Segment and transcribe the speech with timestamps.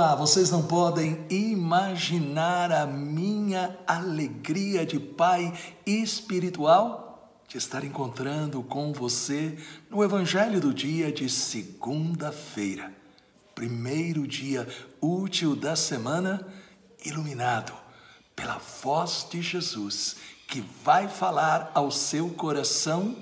[0.00, 5.52] Olá, vocês não podem imaginar a minha alegria de pai
[5.84, 9.58] espiritual de estar encontrando com você
[9.90, 12.90] no Evangelho do dia de segunda-feira,
[13.54, 14.66] primeiro dia
[15.02, 16.48] útil da semana,
[17.04, 17.74] iluminado
[18.34, 20.16] pela voz de Jesus
[20.48, 23.14] que vai falar ao seu coração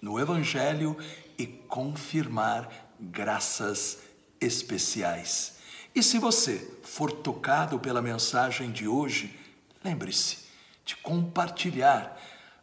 [0.00, 0.96] no Evangelho
[1.36, 3.98] e confirmar graças
[4.40, 5.60] especiais.
[5.94, 9.38] E se você for tocado pela mensagem de hoje,
[9.84, 10.38] lembre-se
[10.84, 12.18] de compartilhar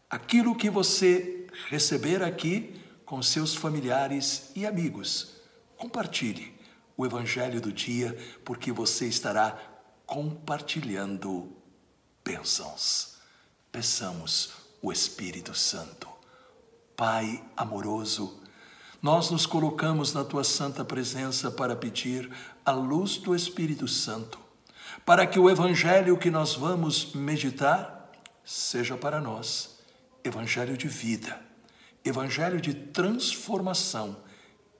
[0.09, 5.35] aquilo que você receber aqui com seus familiares e amigos.
[5.77, 6.57] Compartilhe
[6.97, 9.57] o Evangelho do dia, porque você estará
[10.05, 11.55] compartilhando
[12.25, 13.17] bênçãos.
[13.71, 16.09] Peçamos o Espírito Santo.
[16.95, 18.41] Pai amoroso,
[19.01, 22.29] nós nos colocamos na tua santa presença para pedir
[22.69, 24.37] a luz do Espírito Santo,
[25.03, 28.11] para que o evangelho que nós vamos meditar
[28.45, 29.79] seja para nós
[30.23, 31.41] evangelho de vida,
[32.05, 34.17] evangelho de transformação,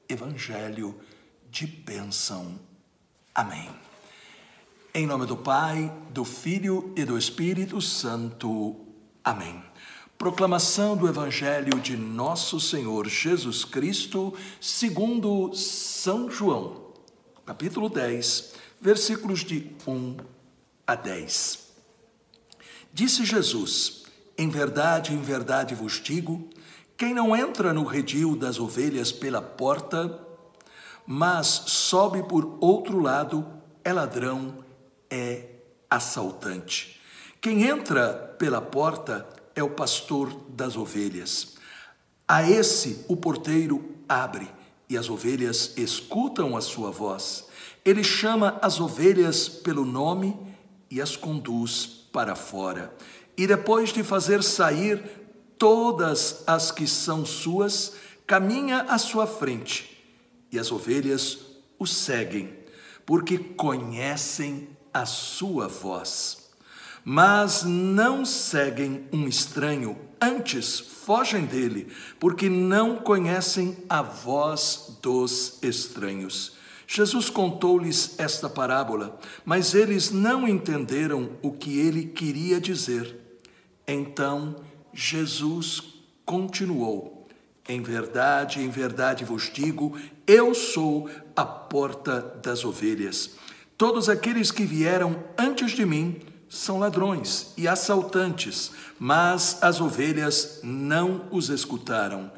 [0.08, 1.00] evangelho
[1.50, 2.60] de bênção.
[3.34, 3.68] Amém.
[4.94, 8.86] Em nome do Pai, do Filho e do Espírito Santo.
[9.24, 9.64] Amém.
[10.16, 16.89] Proclamação do Evangelho de Nosso Senhor Jesus Cristo, segundo São João,
[17.50, 20.18] capítulo 10, versículos de 1
[20.86, 21.68] a 10.
[22.94, 24.04] Disse Jesus:
[24.38, 26.48] Em verdade, em verdade vos digo,
[26.96, 30.20] quem não entra no redil das ovelhas pela porta,
[31.08, 33.44] mas sobe por outro lado,
[33.84, 34.64] é ladrão,
[35.10, 35.46] é
[35.90, 37.02] assaltante.
[37.42, 41.56] Quem entra pela porta é o pastor das ovelhas.
[42.28, 44.59] A esse o porteiro abre
[44.90, 47.46] e as ovelhas escutam a sua voz.
[47.86, 50.36] Ele chama as ovelhas pelo nome
[50.90, 52.94] e as conduz para fora.
[53.38, 55.02] E depois de fazer sair
[55.58, 57.94] todas as que são suas,
[58.26, 59.98] caminha à sua frente.
[60.52, 61.38] E as ovelhas
[61.78, 62.54] o seguem,
[63.06, 66.49] porque conhecem a sua voz
[67.04, 71.88] mas não seguem um estranho, antes fogem dele,
[72.20, 76.58] porque não conhecem a voz dos estranhos.
[76.86, 83.16] Jesus contou-lhes esta parábola, mas eles não entenderam o que ele queria dizer.
[83.88, 84.56] Então
[84.94, 85.84] Jesus
[86.26, 87.28] continuou:
[87.68, 93.36] Em verdade, em verdade vos digo, eu sou a porta das ovelhas.
[93.78, 101.28] Todos aqueles que vieram antes de mim são ladrões e assaltantes, mas as ovelhas não
[101.30, 102.32] os escutaram.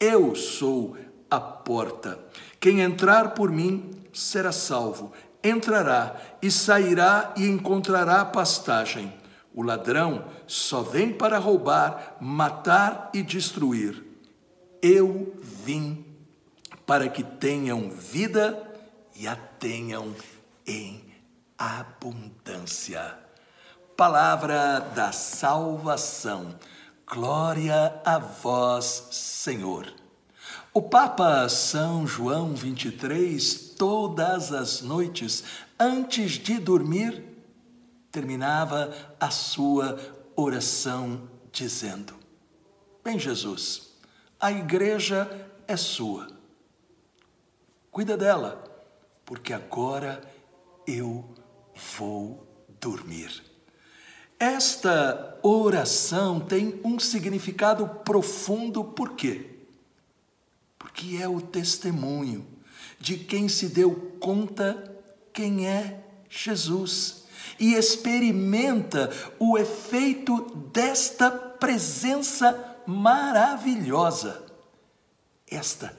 [0.00, 0.96] Eu sou
[1.30, 2.18] a porta.
[2.58, 5.12] Quem entrar por mim será salvo.
[5.44, 9.12] Entrará e sairá e encontrará pastagem.
[9.54, 14.02] O ladrão só vem para roubar, matar e destruir.
[14.80, 16.04] Eu vim
[16.86, 18.58] para que tenham vida
[19.14, 20.14] e a tenham
[20.66, 21.04] em
[21.58, 23.29] abundância
[24.00, 26.58] palavra da salvação.
[27.06, 29.92] Glória a vós, Senhor.
[30.72, 35.44] O Papa São João 23, todas as noites,
[35.78, 37.22] antes de dormir,
[38.10, 38.90] terminava
[39.20, 40.00] a sua
[40.34, 42.14] oração dizendo:
[43.04, 43.98] Bem, Jesus,
[44.40, 45.30] a igreja
[45.68, 46.26] é sua.
[47.90, 48.64] Cuida dela,
[49.26, 50.22] porque agora
[50.86, 51.22] eu
[51.98, 52.48] vou
[52.80, 53.49] dormir.
[54.40, 59.50] Esta oração tem um significado profundo, por quê?
[60.78, 62.46] Porque é o testemunho
[62.98, 64.90] de quem se deu conta
[65.30, 67.24] quem é Jesus
[67.58, 74.42] e experimenta o efeito desta presença maravilhosa.
[75.46, 75.98] Esta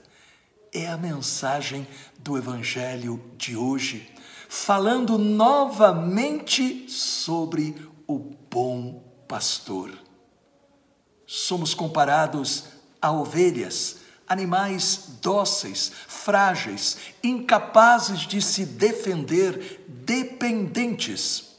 [0.74, 1.88] é a mensagem
[2.18, 4.10] do Evangelho de hoje,
[4.50, 7.76] falando novamente sobre
[8.08, 9.98] o bom pastor.
[11.26, 12.66] Somos comparados
[13.02, 21.56] a ovelhas, animais dóceis, frágeis, incapazes de se defender, dependentes.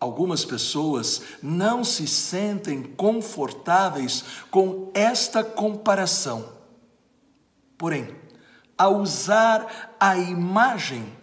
[0.00, 6.58] Algumas pessoas não se sentem confortáveis com esta comparação.
[7.78, 8.16] Porém,
[8.76, 11.16] ao usar a imagem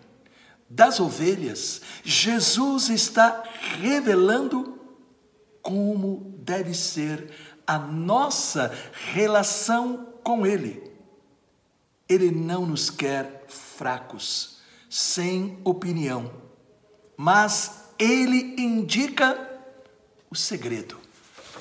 [0.70, 3.44] das ovelhas, Jesus está
[3.80, 4.77] revelando
[5.68, 7.30] como deve ser
[7.68, 8.74] a nossa
[9.12, 10.82] relação com Ele.
[12.08, 14.60] Ele não nos quer fracos,
[14.90, 16.32] sem opinião,
[17.18, 19.38] mas ele indica
[20.30, 20.98] o segredo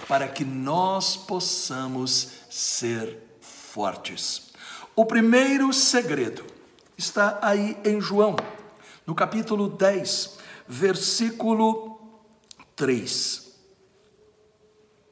[0.06, 4.52] para que nós possamos ser fortes.
[4.94, 6.44] O primeiro segredo
[6.97, 8.37] está aí em João,
[9.05, 10.38] no capítulo 10,
[10.69, 12.00] versículo
[12.76, 13.45] 3.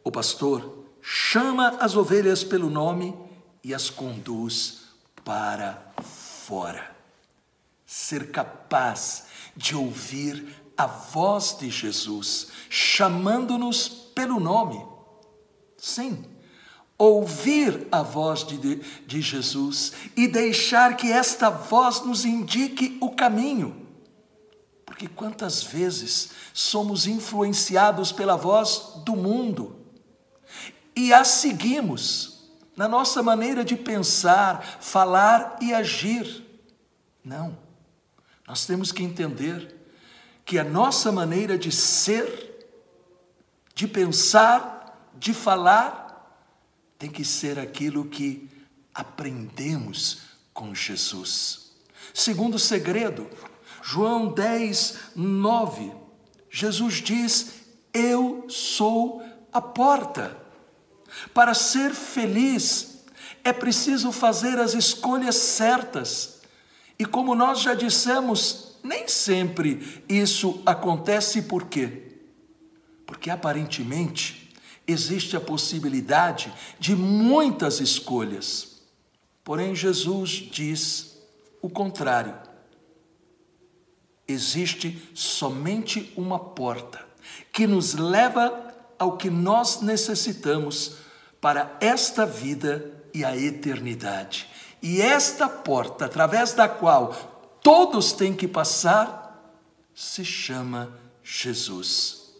[0.04, 3.16] O pastor chama as ovelhas pelo nome
[3.64, 4.82] e as conduz
[5.24, 6.94] para fora.
[7.86, 9.24] Ser capaz
[9.56, 14.84] de ouvir a voz de Jesus, chamando-nos pelo nome.
[15.78, 16.22] Sim,
[16.98, 23.86] ouvir a voz de, de Jesus e deixar que esta voz nos indique o caminho.
[24.84, 29.83] Porque quantas vezes somos influenciados pela voz do mundo
[30.96, 32.35] e a seguimos
[32.76, 36.44] na nossa maneira de pensar, falar e agir.
[37.25, 37.56] Não.
[38.46, 39.75] Nós temos que entender
[40.44, 42.69] que a nossa maneira de ser,
[43.75, 46.05] de pensar, de falar,
[46.99, 48.49] tem que ser aquilo que
[48.94, 51.73] aprendemos com Jesus.
[52.12, 53.29] Segundo segredo,
[53.82, 55.93] João 10, 9,
[56.50, 57.55] Jesus diz:
[57.93, 60.44] Eu sou a porta.
[61.32, 63.05] Para ser feliz,
[63.43, 66.40] é preciso fazer as escolhas certas.
[66.99, 72.02] E como nós já dissemos, nem sempre isso acontece por quê?
[73.06, 74.52] Porque aparentemente
[74.87, 78.82] existe a possibilidade de muitas escolhas.
[79.43, 81.19] Porém, Jesus diz
[81.61, 82.34] o contrário.
[84.26, 87.06] Existe somente uma porta
[87.52, 91.03] que nos leva ao que nós necessitamos
[91.44, 94.49] para esta vida e a eternidade.
[94.81, 97.12] E esta porta, através da qual
[97.62, 99.52] todos têm que passar,
[99.94, 102.32] se chama Jesus.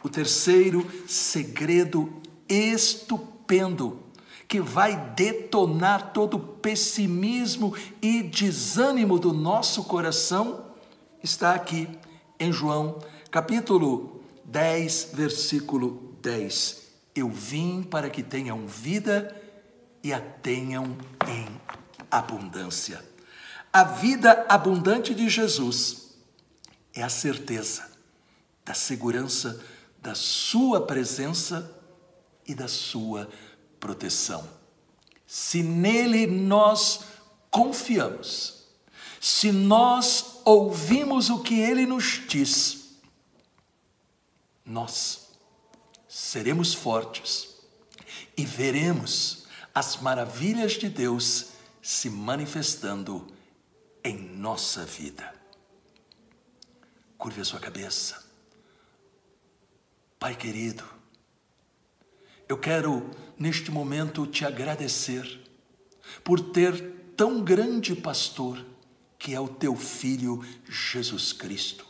[0.00, 3.98] O terceiro segredo estupendo
[4.46, 10.66] que vai detonar todo o pessimismo e desânimo do nosso coração
[11.20, 11.88] está aqui
[12.38, 16.85] em João, capítulo 10, versículo 10.
[17.16, 19.34] Eu vim para que tenham vida
[20.02, 20.96] e a tenham
[21.26, 21.48] em
[22.10, 23.02] abundância.
[23.72, 26.14] A vida abundante de Jesus
[26.94, 27.90] é a certeza
[28.64, 29.60] da segurança
[29.98, 31.74] da Sua presença
[32.46, 33.28] e da Sua
[33.80, 34.48] proteção.
[35.26, 37.00] Se nele nós
[37.50, 38.66] confiamos,
[39.20, 43.00] se nós ouvimos o que ele nos diz,
[44.64, 45.25] nós
[46.16, 47.58] seremos fortes
[48.34, 51.48] e veremos as maravilhas de Deus
[51.82, 53.26] se manifestando
[54.02, 55.34] em nossa vida.
[57.18, 58.24] Curve a sua cabeça.
[60.18, 60.84] Pai querido,
[62.48, 65.38] eu quero neste momento te agradecer
[66.24, 68.64] por ter tão grande pastor
[69.18, 71.84] que é o teu filho Jesus Cristo.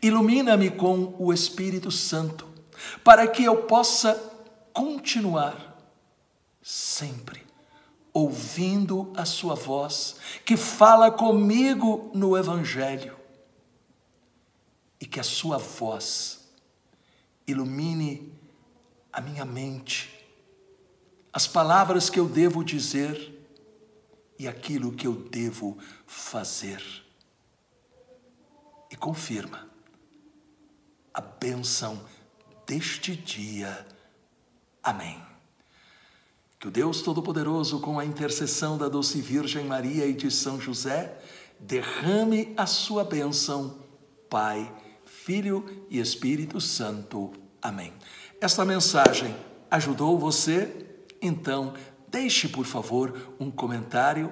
[0.00, 2.47] Ilumina-me com o Espírito Santo
[3.02, 4.14] para que eu possa
[4.72, 5.76] continuar
[6.62, 7.46] sempre
[8.12, 13.16] ouvindo a sua voz, que fala comigo no Evangelho,
[15.00, 16.48] e que a sua voz
[17.46, 18.32] ilumine
[19.12, 20.26] a minha mente,
[21.32, 23.34] as palavras que eu devo dizer
[24.38, 26.82] e aquilo que eu devo fazer.
[28.90, 29.68] E confirma
[31.12, 32.04] a bênção
[32.68, 33.86] deste dia.
[34.82, 35.20] Amém.
[36.60, 41.18] Que o Deus Todo-Poderoso, com a intercessão da doce Virgem Maria e de São José,
[41.58, 43.78] derrame a sua bênção,
[44.28, 44.70] Pai,
[45.06, 47.32] Filho e Espírito Santo.
[47.62, 47.92] Amém.
[48.40, 49.34] Esta mensagem
[49.70, 50.86] ajudou você?
[51.22, 51.74] Então,
[52.08, 54.30] deixe, por favor, um comentário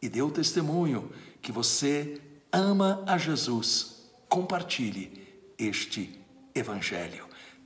[0.00, 2.20] e dê o testemunho que você
[2.52, 4.10] ama a Jesus.
[4.28, 5.26] Compartilhe
[5.58, 6.20] este
[6.54, 7.31] Evangelho.